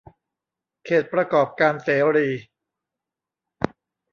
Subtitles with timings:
[0.85, 2.29] เขตประกอบการเสรี